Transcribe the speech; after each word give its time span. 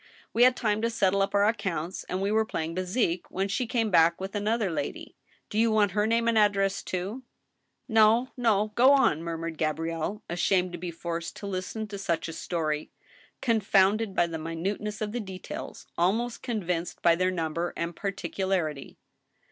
We 0.33 0.41
had 0.45 0.55
time 0.55 0.81
to 0.81 0.89
settle 0.89 1.21
up 1.21 1.35
our 1.35 1.47
ac 1.47 1.57
counts, 1.59 2.05
and 2.05 2.23
we 2.23 2.31
were 2.31 2.43
playing 2.43 2.73
bhique 2.75 3.25
when 3.29 3.47
she 3.47 3.67
came 3.67 3.91
back 3.91 4.19
with 4.19 4.33
an 4.33 4.47
other 4.47 4.71
lady.... 4.71 5.15
Do 5.51 5.59
you 5.59 5.69
want 5.71 5.91
her 5.91 6.07
name 6.07 6.27
and 6.27 6.39
address, 6.39 6.81
too?"" 6.81 7.21
No— 7.87 8.29
no. 8.35 8.71
Go 8.73 8.93
on," 8.93 9.21
murmured 9.21 9.59
Gabrielle, 9.59 10.23
ashamed 10.27 10.71
to 10.71 10.79
be 10.79 10.89
forced 10.89 11.35
to 11.35 11.45
listen 11.45 11.85
to 11.89 11.99
such 11.99 12.27
a 12.27 12.33
story, 12.33 12.89
confounded 13.41 14.15
by 14.15 14.25
the 14.25 14.39
minuteness 14.39 15.01
of 15.01 15.11
the 15.11 15.19
de 15.19 15.37
tails, 15.37 15.85
almost 15.99 16.41
convinced 16.41 17.03
by 17.03 17.13
their 17.13 17.29
number 17.29 17.71
and 17.77 17.95
particularity. 17.95 18.97